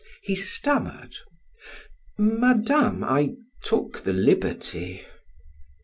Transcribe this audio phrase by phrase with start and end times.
[0.23, 1.13] He stammered:
[2.17, 5.05] "Madame, I took the liberty."